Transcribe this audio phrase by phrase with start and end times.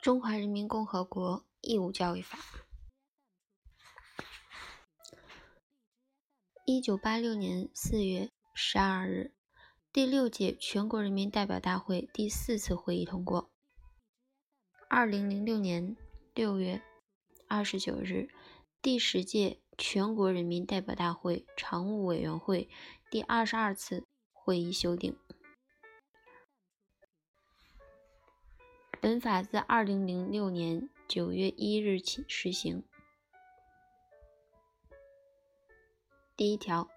[0.00, 2.38] 中华人民共和国义务教育法》。
[6.64, 9.34] 一九八六年四月十二日，
[9.92, 13.50] 第六届全国人民代表大会第四次会议通过。
[14.88, 15.96] 二零零六年
[16.32, 16.80] 六月
[17.48, 18.28] 二十九日，
[18.80, 22.70] 第十届全国人民代表大会常务委员会
[23.10, 25.18] 第二十二次会议修订。
[29.00, 32.82] 本法自二零零六年九月一日起施行。
[36.36, 36.88] 第一条，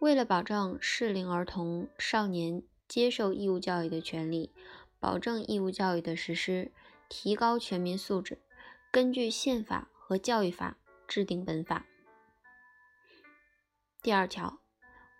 [0.00, 4.52] 为了保障适龄儿童、少年接受义务教育的权利。
[4.98, 6.72] 保证义务教育的实施，
[7.10, 8.38] 提高全民素质，
[8.90, 11.84] 根据宪法和教育法制定本法。
[14.00, 14.60] 第二条，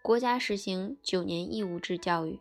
[0.00, 2.40] 国家实行九年义务制教育。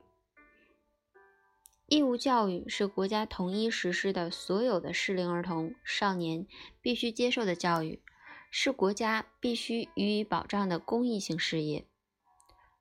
[1.88, 6.48] 义务教育是国家统一实施的所有的适龄儿童、少年
[6.82, 8.02] 必须接受的教育，
[8.50, 11.86] 是国家必须予以保障的公益性事业。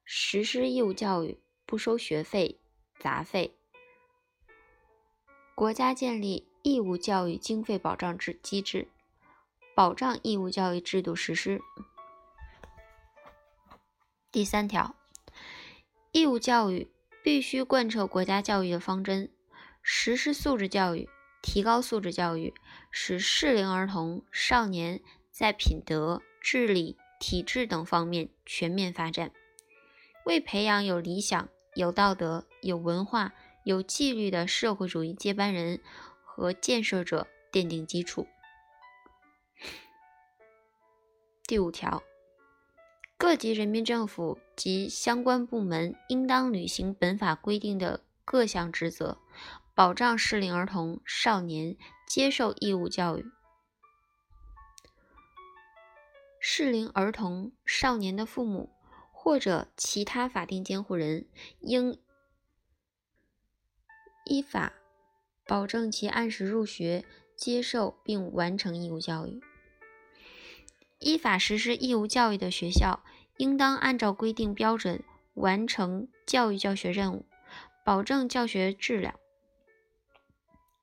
[0.05, 2.61] 实施义务教育不收学费、
[2.99, 3.57] 杂费。
[5.55, 8.89] 国家建立义务教育经费保障制机制，
[9.75, 11.61] 保障义务教育制度实施。
[14.31, 14.95] 第三条，
[16.13, 16.92] 义务教育
[17.23, 19.31] 必须贯彻国家教育的方针，
[19.83, 21.09] 实施素质教育，
[21.43, 22.53] 提高素质教育，
[22.91, 29.31] 使适龄儿童、少年在品德、智力、体质等方面全面发展，
[30.25, 33.33] 为培养有理想、有道德、有文化。
[33.65, 35.79] 有纪律的社会主义接班人
[36.25, 38.27] 和建设者奠定基础。
[41.47, 42.03] 第五条，
[43.23, 49.17] 各级人民政府及相关部门应当履行本法规定的各项职责，
[49.77, 53.25] 保障适龄儿童、少年接受义务教育。
[56.41, 58.73] 适龄儿童、少年的父母
[59.13, 61.29] 或者其他法定监护人
[61.61, 61.97] 应。
[64.25, 64.73] 依法
[65.47, 67.05] 保证其按时入学、
[67.37, 69.41] 接受并完成义务教育。
[71.03, 73.03] 依法实施义务教育的学校，
[73.37, 75.05] 应当按照规定标准
[75.35, 77.27] 完成教育教学任务，
[77.85, 79.15] 保证教学质量。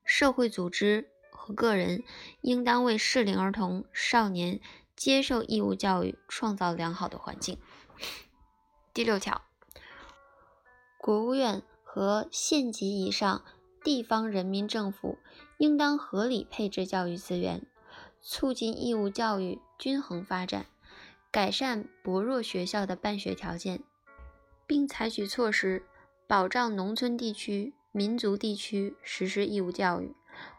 [0.04, 2.02] 社会组织和个人
[2.42, 4.60] 应当为适龄儿童、少年
[4.94, 7.58] 接受义务教育创造良好的环境。
[8.94, 9.42] 第六条，
[10.98, 11.62] 国务院。
[11.92, 13.42] 和县级以上
[13.82, 15.18] 地方人民政府
[15.58, 17.66] 应当合理配置教育资源，
[18.22, 20.66] 促进义务教育均衡发展，
[21.32, 23.82] 改善薄弱学校的办学条件，
[24.66, 25.82] 并采取措施
[26.28, 30.14] 保障农村地区、民族地区实施义务教育，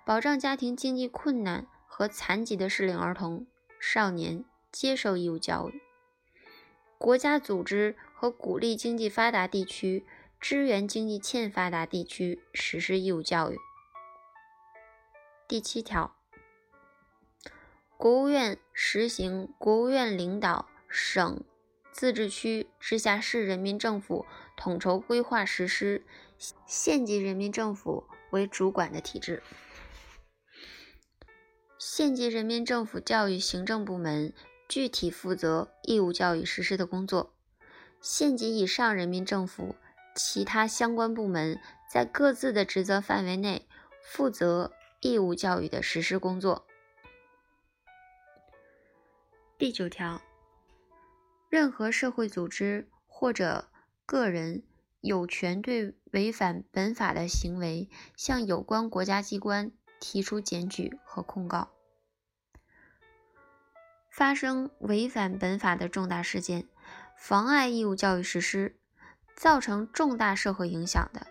[0.05, 3.45] 保障家庭经济困难和残疾的适龄儿童、
[3.79, 5.81] 少年接受义务教育。
[6.97, 10.05] 国家组织和鼓励经济发达地区。
[10.41, 13.57] 支援经济欠发达地区实施义务教育。
[15.47, 16.15] 第七条，
[18.01, 21.43] 国务院实行国务院领导、省、
[21.91, 24.25] 自治区、直辖市人民政府
[24.57, 26.03] 统筹规划实施，
[26.65, 29.43] 县级人民政府为主管的体制。
[31.77, 34.33] 县级人民政府教育行政部门
[34.67, 37.35] 具体负责义务教育实施的工作，
[38.01, 39.75] 县级以上人民政府。
[40.15, 43.67] 其他相关部门在各自的职责范围内
[44.03, 46.65] 负责义务教育的实施工作。
[49.61, 50.19] 第九条，
[51.47, 53.69] 任何社会组织或者
[54.07, 54.63] 个人
[55.01, 61.69] 有权对违反本法的行为向有关国家机关提出检举和控告。
[64.09, 66.67] 发生违反本法的重大事件，
[67.15, 68.75] 妨碍义务教育实施。
[69.35, 71.27] 造成重大社会影响的，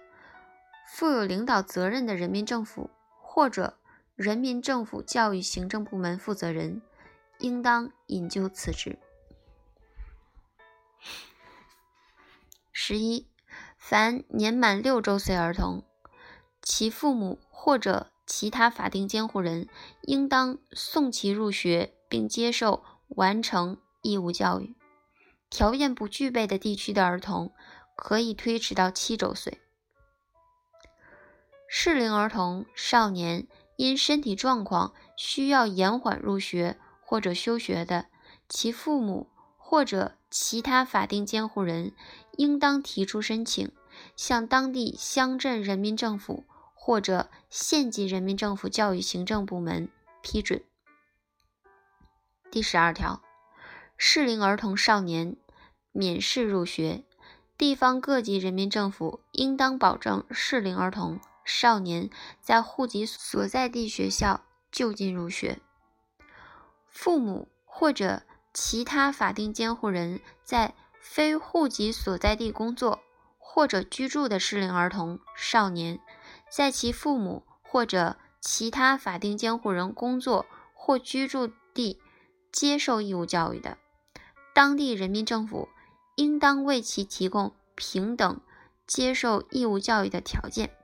[0.87, 2.90] 负有领导责任的人民政府
[3.20, 3.81] 或者
[4.14, 6.81] 人民政府教育行政部门负责人，
[7.40, 8.98] 应当引咎辞职。
[12.72, 13.26] 十一，
[13.76, 15.82] 凡年满六周岁儿童，
[16.62, 19.69] 其父母或者其他法定监护人，
[20.02, 24.75] 应当送其入学并接受完成义务教育。
[25.50, 27.52] 条件不具备的地区的儿童。
[28.02, 29.60] 可以推迟到七周岁。
[31.69, 33.46] 适龄儿童、少年
[33.76, 36.78] 因身体状况需要延缓入学
[37.10, 38.06] 或者休学的，
[38.48, 39.26] 其父母
[39.56, 41.92] 或者其他法定监护人
[42.36, 43.72] 应当提出申请，
[44.14, 47.00] 向当地乡镇人民政府或。
[47.00, 49.88] 者县级人民政府教育行政部门
[50.22, 50.62] 批准。
[52.48, 53.22] 第十二条，
[53.96, 55.34] 适龄儿童少年
[55.90, 57.02] 免试入学，
[57.58, 62.08] 地方各级人民政府应当保证适龄儿童少年
[62.40, 65.58] 在户籍所在地学校就近入学。
[66.90, 68.22] 父母或者
[68.52, 73.00] 其他法定监护人在非户籍所在地工作
[73.38, 75.98] 或者居住的适龄儿童少年，
[76.50, 80.44] 在其父母或者其他法定监护人工作
[80.75, 82.00] 或居住地。
[82.52, 83.78] 接受义务教育的，
[84.52, 85.69] 当地人民政府
[86.16, 88.40] 应当为其提供平等
[88.88, 90.76] 接受义务教育的条件。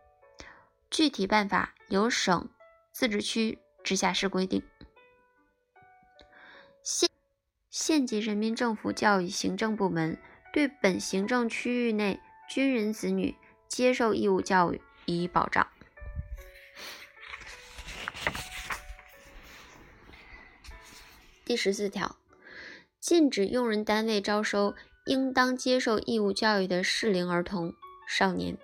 [0.92, 2.48] 具体办法由省、
[2.92, 4.62] 自治区、直辖市规定。
[6.86, 7.10] 县
[7.68, 10.16] 县级人民政府教育行政部门
[10.52, 13.34] 对本行政区域内军人子女
[13.66, 15.66] 接受义务教育予以保障。
[21.44, 22.14] 第十四条，
[23.00, 27.74] 禁止用人单位招收应当接受义务教育的适龄儿童
[28.08, 28.56] 少年。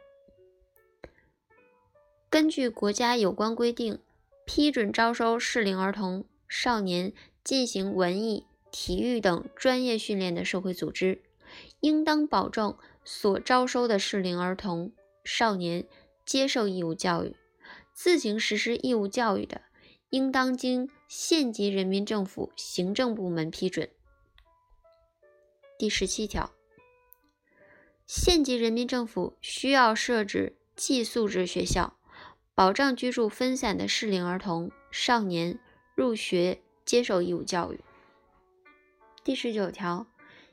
[2.30, 3.98] 根据国家有关规定，
[4.46, 7.12] 批准招收适龄儿童少年
[7.44, 11.22] 进行文艺、体育等专业训练的社会组织，
[11.80, 14.92] 应当保证所招收的适龄儿童
[15.24, 15.86] 少年
[16.24, 17.36] 接受义务教育。
[17.92, 19.62] 自行实施义务教育的，
[20.10, 23.90] 应当经县级人民政府行政部门批准。
[25.78, 26.52] 第十七条，
[28.06, 31.98] 县级人民政府需要设置寄宿制学校，
[32.54, 35.58] 保障居住分散的适龄儿童少年
[35.94, 37.81] 入学接受义务教育。
[39.25, 40.06] 第十九条，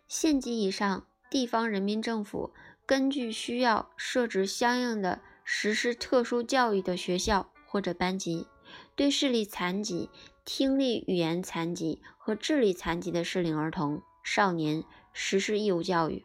[0.08, 2.52] 县级以上地方人民政府
[2.86, 8.48] 根据需要设置相应的实施特殊教育的学校或者班级。
[8.96, 10.12] 对视力残疾、
[10.46, 16.24] 听力语言残疾和智力残疾的适龄儿童少年实施义务教育。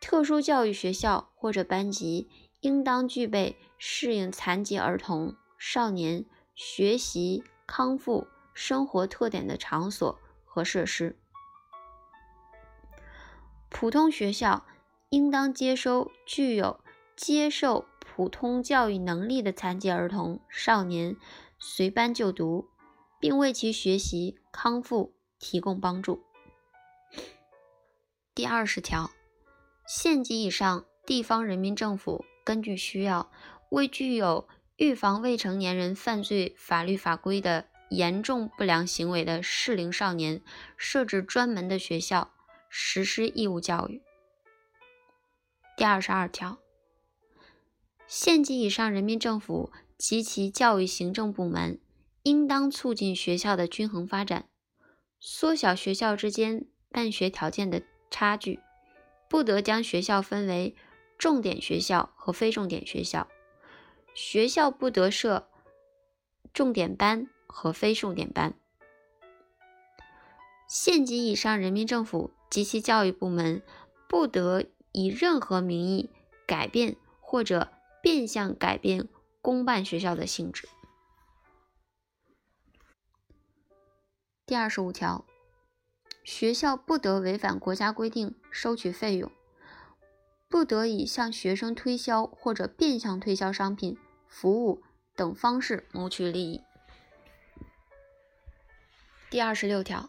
[0.00, 2.28] 特殊教育学校或者班级
[2.60, 11.16] 应当具备适应残疾儿童少年学习、康复、生活特点的场所和设施。
[13.68, 14.64] 普通学校
[15.10, 16.80] 应当接收具有
[17.14, 21.16] 接受普通教育能力的残疾儿童少年。
[21.58, 22.68] 随班就读，
[23.18, 26.22] 并为其学习康复提供帮助。
[28.34, 29.10] 第二十条，
[29.86, 33.30] 县级以上地方人民政府根据需要，
[33.70, 40.42] 为具有预防未成年人犯罪法律法规的严重不良行为的适龄少年，
[40.76, 42.32] 设置专门的学校，
[42.68, 44.02] 实施义务教育。
[45.76, 46.58] 第二十二条，
[48.06, 49.72] 县级以上人民政府。
[49.98, 51.80] 及其教育行政部门
[52.22, 54.46] 应当促进学校的均衡发展，
[55.18, 57.80] 缩小学校之间办学条件的
[58.10, 58.60] 差距，
[59.26, 60.76] 不得将学校分为
[61.16, 63.26] 重点学校和非重点学校，
[64.14, 65.48] 学校不得设
[66.52, 68.54] 重点班和非重点班。
[70.68, 73.62] 县级以上人民政府及其教育部门
[74.08, 76.10] 不得以任何名义
[76.46, 77.72] 改变或者
[78.02, 79.08] 变相改变。
[79.42, 80.68] 公办学校的性质。
[84.44, 85.24] 第二十五条，
[86.24, 89.30] 学校不得违反国家规定收取费用，
[90.48, 94.82] 不得以向学生推销或者变相推销商品、服务
[95.14, 96.60] 等方式谋取利益。
[99.36, 100.08] 第二十六条，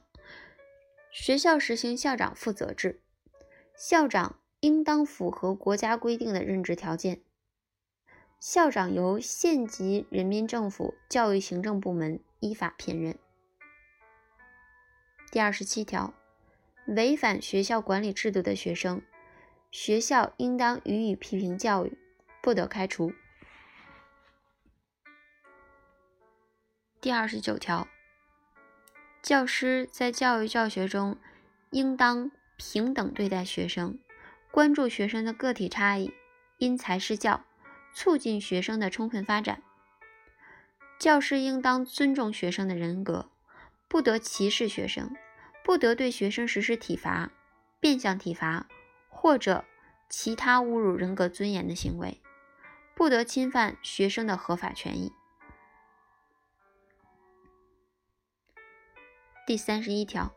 [1.11, 3.01] 学校实行校长负责制，
[3.75, 7.19] 校长应当符合国家规定的任职条件。
[8.39, 13.19] 校长由县级人民政府教育行政部门依法聘任。
[15.29, 16.13] 第二十七条，
[16.85, 19.01] 违反学校管理制度的学生，
[19.69, 21.97] 学校应当予以批评教育，
[22.41, 23.11] 不得开除。
[27.01, 27.85] 第二十九条，
[29.27, 31.17] 教师在教育教学中
[31.71, 33.99] 应当平等对待学生，
[34.51, 36.13] 关注学生的个体差异，
[36.59, 37.43] 因材施教。
[37.93, 39.61] 促进学生的充分发展。
[40.97, 43.29] 教师应当尊重学生的人格，
[43.89, 45.13] 不得歧视学生，
[45.61, 47.29] 不得对学生实施体罚、
[47.81, 48.67] 变相体罚
[49.09, 49.65] 或者
[50.07, 52.21] 其他侮辱人格尊严的行为，
[52.95, 55.11] 不得侵犯学生的合法权益。
[59.47, 60.35] 第三十一条，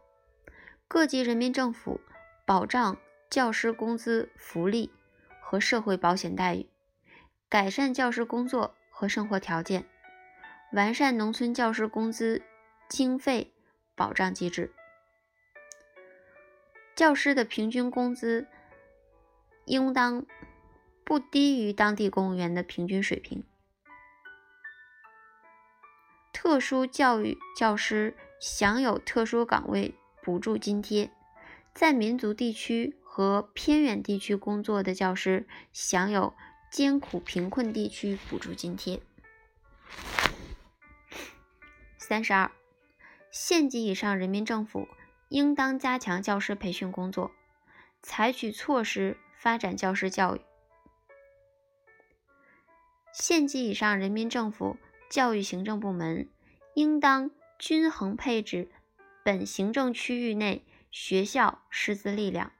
[0.87, 2.01] 各级人民政府
[2.47, 2.97] 保障
[3.29, 4.89] 教师工资、福利
[5.41, 6.69] 和社会保险待遇。
[7.49, 9.85] 改善教师工作和生活条件，
[10.75, 12.41] 完善农村教师工资
[12.89, 13.53] 经费
[13.97, 14.73] 保障机制。
[16.95, 18.47] 教师的平均工资
[19.65, 20.25] 应当
[21.03, 23.43] 不低于当地公务员的平均水平。
[26.33, 31.13] 特殊教育教师享有特殊岗位补助津贴，
[31.73, 36.35] 在民族地区和偏远地区工作的教师享有
[36.73, 39.01] 艰苦贫困地区补助津贴。
[41.99, 42.51] 三十二，
[43.31, 44.89] 县级以上人民政府。
[45.31, 47.31] 应当加强教师培训工作，
[48.03, 50.41] 采取措施发展教师教育。
[53.13, 54.77] 县级以上人民政府
[55.09, 56.29] 教育行政部门
[56.75, 57.31] 应当
[57.61, 58.69] 均衡配置
[59.23, 62.51] 本行政区域内学校师资力量，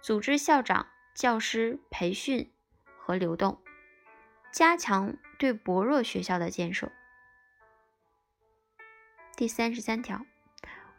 [0.00, 2.50] 组织校长、教师培训
[2.96, 3.60] 和流动，
[4.50, 6.90] 加强对薄弱学校的建设。
[9.36, 10.24] 第三十三条，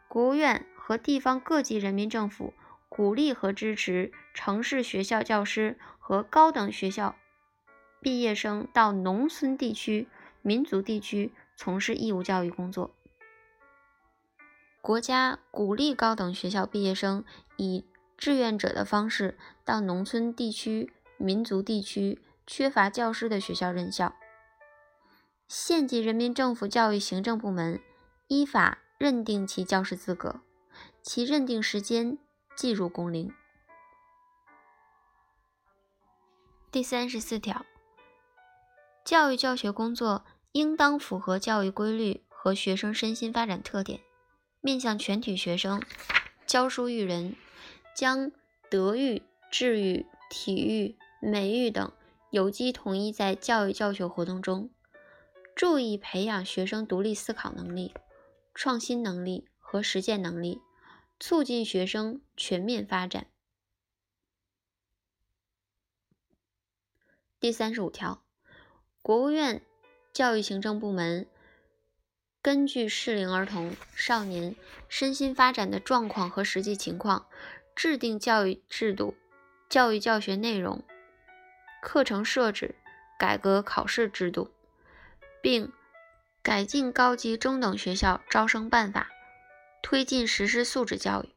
[0.06, 0.64] 国务院。
[0.82, 2.52] 和地方各级人民政府
[2.88, 7.14] 鼓励和支持城市学校教师和高等学校
[8.00, 10.08] 毕业生到农村地区、
[10.42, 12.96] 民族地区从事义务教育工作。
[14.82, 17.24] 国家鼓励高等学校毕业生
[17.56, 17.84] 以
[18.16, 24.14] 志愿者的方式到农村地区、民族地区缺乏教师的学校任教。
[25.48, 27.80] 县级人民政府教育行政部门
[28.28, 30.40] 依法认定其教师资格。
[31.02, 32.18] 其认定时间
[32.54, 33.32] 计入工龄。
[36.70, 37.64] 第三十四条，
[39.04, 44.00] 教育教学工作应当符合教育规律和学生身心发展特点，
[44.60, 45.82] 面向全体学生，
[46.46, 47.34] 教书育人，
[47.94, 48.32] 将
[48.68, 51.92] 德育、智育、体育、美育等
[52.30, 54.70] 有机统一在教育教学活动中，
[55.54, 57.94] 注意培养学生独立思考能力、
[58.54, 60.60] 创新能力和实践能力。
[61.22, 63.26] 促进学生全面发展。
[67.38, 68.22] 第三十五条，
[69.02, 69.60] 国务院
[70.14, 71.28] 教育行政部门
[72.42, 74.56] 根据适龄儿童、少年
[74.88, 77.26] 身心发展的状况和实际情况，
[77.76, 79.14] 制定教育制度、
[79.68, 80.82] 教育教学内容、
[81.82, 82.74] 课程设置，
[83.18, 84.50] 改革考试制度，
[85.42, 85.70] 并
[86.42, 89.08] 改进高级中等学校招生办法。
[89.82, 91.34] 推进实施素质教育，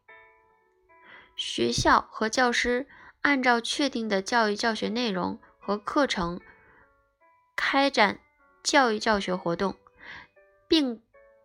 [1.36, 2.88] 学校和教师
[3.22, 6.41] 按照确定的教育教学内容和课程
[7.55, 8.19] 开展
[8.62, 9.77] 教育教学活动，
[10.74, 11.03] 并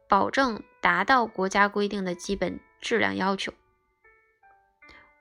[0.09, 3.53] 保证达到国家规定的基本质量要求。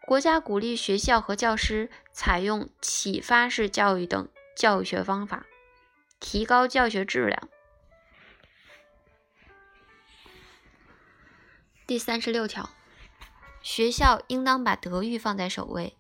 [0.06, 5.46] 国家鼓励学校和教师采用启发式教育等教学方法，
[6.22, 7.50] 提高教学质量。
[11.86, 12.70] 第三十六条，
[13.62, 15.98] 学校应当把德育放在首位，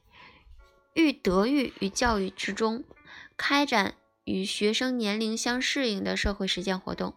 [0.93, 2.85] 寓德育于教育之中，
[3.35, 7.13] 开展与学生年龄相适应的社会实践活动，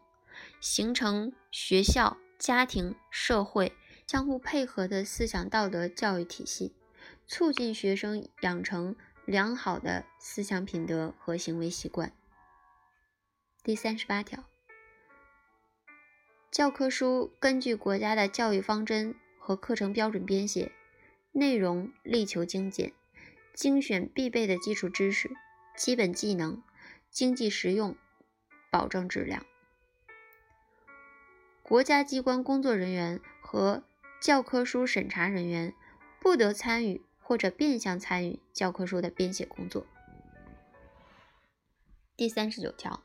[0.60, 3.72] 形成学校、家庭、社会
[4.06, 6.74] 相互配合的思想道德教育体系，
[7.26, 12.12] 促进学生养成良好的思想品德和行为习惯。
[13.62, 14.44] 第三十八条。
[16.50, 20.72] 教科书根据国家的教育方针和课程标准编写，
[21.32, 22.92] 内容力求精简，
[23.54, 25.30] 精选必备的基础知识、
[25.76, 26.62] 基本技能，
[27.08, 27.96] 经济实用，
[28.70, 29.46] 保证质量。
[31.70, 33.84] 国家机关工作人员和
[34.20, 35.72] 教科书审查人员
[36.18, 39.86] 不得参与或者变相参与教科书的编写工作。
[42.16, 43.04] 第三十九条，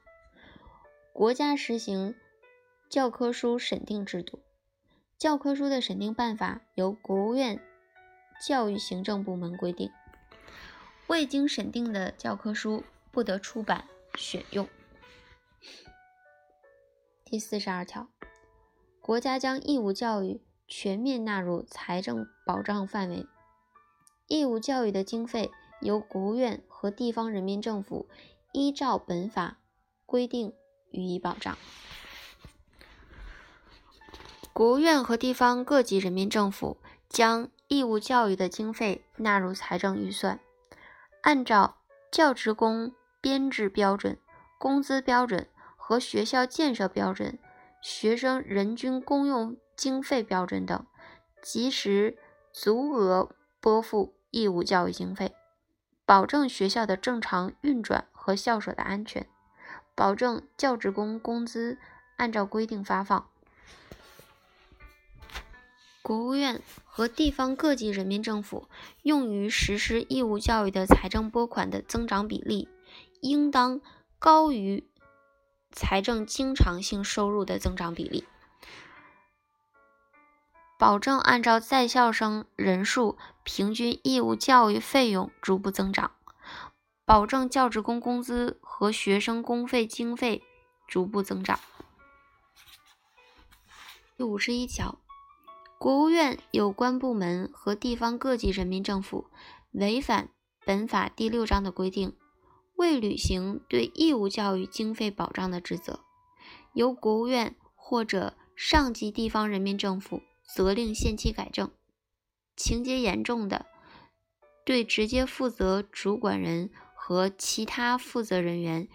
[1.14, 2.16] 国家实行。
[2.90, 4.40] 教科书审定制度，
[5.16, 7.62] 教科书的审定办法由国务院
[8.44, 9.92] 教育行政部门规定。
[11.06, 14.68] 未经审定的教科书不得出版选用。
[17.24, 18.08] 第四十二条，
[19.06, 23.28] 国家将义务教育全面纳入财政保障范围，
[24.26, 28.10] 义务教育的经费由国务院和地方人民政府
[28.52, 29.58] 依照本法
[30.08, 30.52] 规定
[30.90, 31.56] 予以保障。
[34.52, 40.40] 国务院和地方各级人民政府将义务教育的经费纳入财政预算，
[41.22, 41.78] 按照
[42.12, 44.18] 教职工编制标准、
[44.58, 47.38] 工资标准和学校建设标准、
[47.88, 50.88] 学生人均公用经费标准等，
[51.40, 52.18] 及时
[52.52, 55.36] 足额拨付义务教育经费，
[56.04, 59.28] 保证学校的正常运转和校舍的安全，
[59.94, 61.78] 保证教职工工资
[62.18, 63.30] 按照规定发放。
[66.02, 68.68] 国务院和地方各级人民政府
[69.04, 72.68] 用于实施义务教育的财政拨款的增长比例，
[73.22, 73.80] 应当
[74.18, 74.90] 高于
[75.76, 78.26] 财政经常性收入的增长比例。
[80.80, 86.12] 保证按照在校生人数平均义务教育费用逐步增长，
[87.06, 90.42] 保证教职工工资和学生公费经费
[90.88, 91.60] 逐步增长。
[94.18, 95.00] 第五十一条。
[95.78, 99.30] 国务院有关部门和地方各级人民政府
[99.72, 100.30] 违反
[100.66, 102.16] 本法第六章的规定，
[102.76, 106.02] 未履行对义务教育经费保障的职责，
[106.74, 111.72] 由国务院或者上级地方人民政府责令限期改正，
[112.56, 113.66] 情节严重的，
[114.66, 118.88] 对直接负责主管人和其他负责人员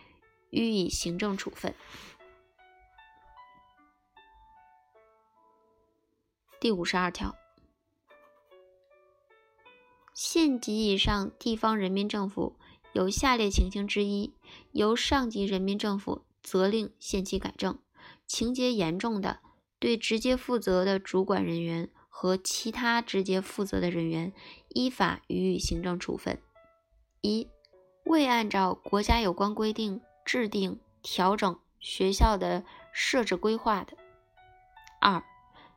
[0.50, 1.74] 予以行政处分。
[6.60, 7.34] 第五十二条，
[10.12, 12.58] 县级以上地方人民政府
[12.92, 14.32] 有下列情形之一，
[14.72, 17.78] 由上级人民政府责令限期改正，
[18.26, 19.38] 情节严重的，
[19.78, 24.32] 对直接负责的主管人员和其他直接负责的人员
[24.70, 26.40] 依法予以行政处分：
[27.20, 27.48] 一、
[28.04, 33.94] 未按照国家有关规定制定、调整学校的设置规划的；
[35.00, 35.22] 二、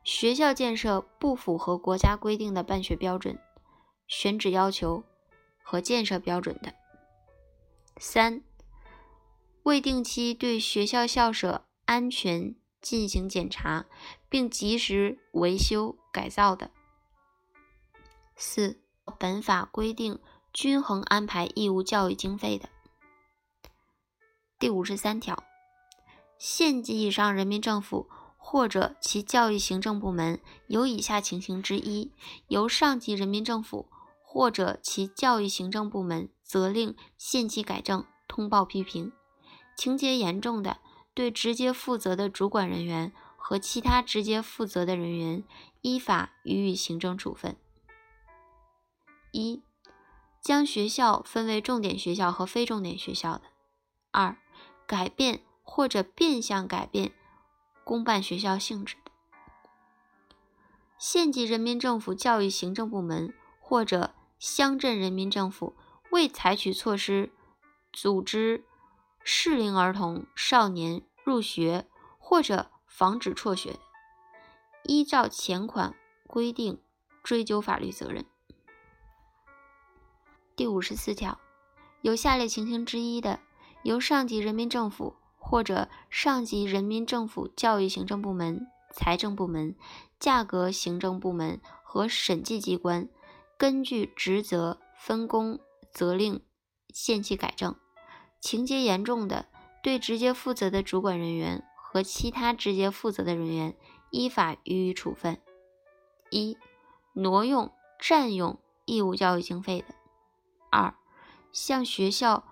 [0.03, 3.37] 学校建设不符合国家规定的办学标准、
[4.07, 5.03] 选址要求
[5.61, 6.71] 和建设标准的；
[7.97, 8.43] 三、
[9.63, 13.85] 未定期对学校校舍安全进行检查，
[14.29, 16.71] 并及时维修改造的；
[18.35, 18.79] 四、
[19.17, 20.19] 本法规定
[20.51, 22.69] 均衡安排义务教育经费的。
[24.59, 25.43] 第五十三条，
[26.37, 28.09] 县级以上人民政府。
[28.45, 32.11] 或者其教育行政部门有以下情形之一，
[32.49, 33.87] 由上级人民政府
[34.21, 39.11] 或者其教育行政部门责令限期改正、通报批评，
[39.75, 40.77] 情节严重的，
[41.15, 45.43] 对直接负责的主管人员和其他直接负责的人员
[45.81, 47.57] 依法予以行政处分。
[49.31, 49.63] 一、
[50.39, 53.45] 将学校分为重点学校和非重点学校的；
[54.11, 54.37] 二、
[54.85, 57.13] 改变或者变相改变。
[57.83, 59.11] 公办学校性质的，
[60.97, 65.75] 县级人民政府教育行政部门或者乡镇人民政府
[66.13, 67.31] 未采取措施
[67.91, 68.63] 组织
[69.23, 71.87] 适龄儿童、少年入学
[72.19, 73.79] 或者防止辍学，
[74.83, 75.95] 依照前款
[76.27, 76.79] 规定
[77.23, 78.23] 追究法律责任。
[80.55, 81.39] 第五十四条，
[82.01, 83.39] 有下列情形之一的，
[83.81, 85.15] 由上级人民政府。
[85.45, 89.75] 或者上级人民政府教育行政部门、财政部门、
[90.17, 93.09] 价格行政部门和审计机关
[93.57, 95.59] 根据职责分工
[95.93, 96.43] 责令
[96.93, 97.75] 限期改正，
[98.39, 99.47] 情节严重的，
[99.83, 103.77] 对直接负责的主管人员和其他直接负责的人员
[104.09, 105.41] 依法予以处分：
[106.31, 106.57] 一、
[107.13, 109.93] 挪用、占用义务教育经费的；
[110.71, 110.95] 二、
[111.51, 112.43] 向学校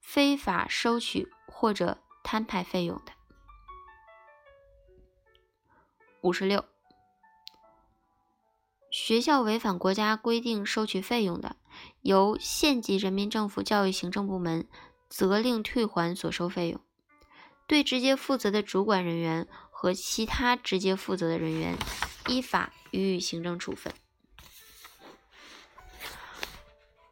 [0.00, 3.12] 非法收取或者摊派费用的。
[6.22, 6.64] 五十六，
[8.90, 11.56] 学校违反国家规定收取费用的，
[12.02, 14.66] 由县级人民政府教育行政部门
[15.08, 16.80] 责令退还所收费用，
[17.66, 21.76] 对直接负责的主管人员和其他直接负责的人员
[22.28, 23.92] 依法予以行政处分。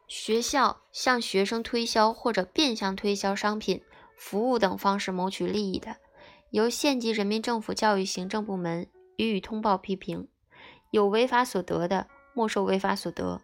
[0.07, 3.81] 学校向学生推销或者变相推销商品。
[4.21, 5.95] 服务等方式谋取利益的，
[6.49, 10.27] 由县级人民政府教育行政部门予以通报批评；
[10.91, 13.39] 有违法所得的，没收违法所得；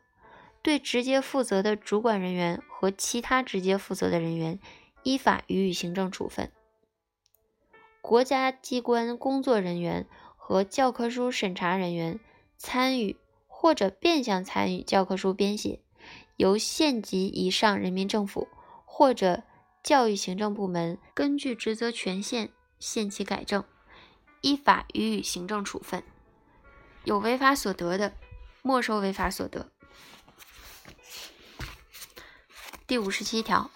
[0.65, 4.60] 对直接负责的主管人员和其他直接负责的人员
[5.04, 6.51] 依法予以行政处分。
[8.01, 12.19] 国家机关工作人员和教科书审查人员
[12.58, 15.82] 参与或者变相参与教科书编写，
[16.36, 18.47] 由县级以上人民政府
[18.86, 19.43] 或者
[19.84, 22.49] 教育行政部门根据职责权限
[22.80, 23.63] 限期改正，
[24.41, 26.01] 依法予以行政处分；
[27.04, 28.13] 有违法所得的，
[28.63, 29.69] 没收违法所得。
[32.88, 33.71] 第五十七条，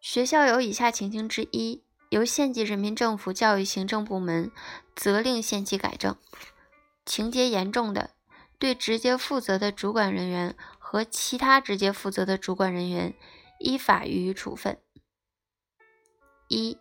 [0.00, 4.50] 学校有以下情形之一，由县级人民政府教育行政部门
[4.96, 6.16] 责令限期改正，
[7.06, 8.10] 情节严重的，
[8.58, 13.14] 对直接负责的主管人员和其他直接负责的主管人员
[13.60, 14.76] 依法予以处分。
[16.48, 16.76] 一、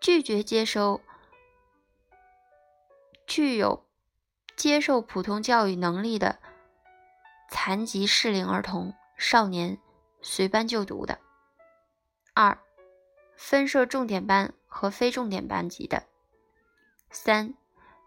[0.00, 1.00] 拒绝接收
[3.26, 3.84] 具有
[4.54, 6.38] 接受普通教育能力的
[7.50, 9.76] 残疾适龄儿童、少年
[10.22, 11.18] 随班就读的；
[12.34, 12.58] 二、
[13.36, 16.04] 分设重点班和非重点班级的；
[17.10, 17.54] 三、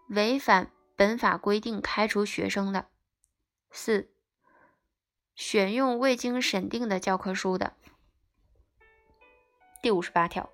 [0.08, 2.86] 违反本法规定开除学生的；
[3.70, 4.08] 四、
[5.34, 7.74] 选用未经审定的教科书的。
[9.82, 10.48] 第五十八条，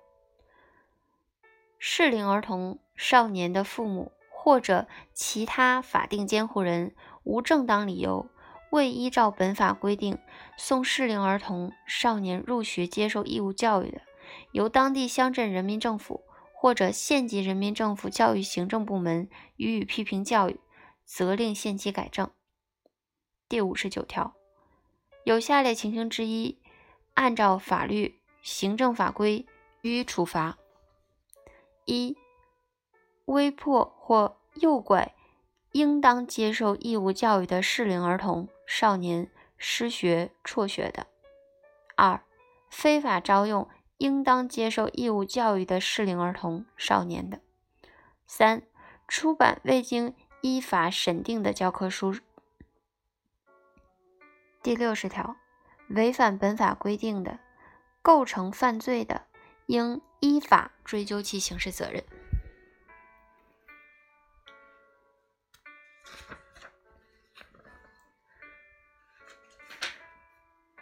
[1.77, 8.27] 适龄儿童、少年的父母或者其他法定监护人无正当理由
[8.71, 10.17] 未依照本法规定
[10.57, 14.01] 送适龄儿童、少年入学接受义务教育的，
[14.51, 20.59] 由当地乡镇人民政府或者县级人民政府教育行政部门予以批评教育，
[21.05, 22.29] 责令限期改正。
[23.47, 24.33] 第五十九条，
[25.23, 26.57] 有下列情形之一，
[27.13, 28.17] 按照法律。
[28.43, 29.45] 行政法规
[29.81, 30.57] 予以处罚：
[31.85, 32.17] 一、
[33.25, 35.13] 威迫或诱拐
[35.73, 41.03] 应当接受义务教育的适龄儿童、少年失学、辍学的；
[41.97, 42.23] 二、
[42.69, 47.39] 非法招用应当接受义务教育的适龄儿童、少年的；
[48.25, 48.63] 三、
[49.09, 52.15] 出版未经依法审定的教科书。
[54.63, 55.35] 第六十条，
[55.89, 57.39] 违反本法规定的。
[58.01, 59.27] 构成犯罪的，
[59.65, 62.01] 应依法追究其刑事责任。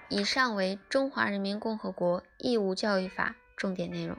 [0.09, 4.17] 以上为《中华人民共和国义务教育法》重点内容。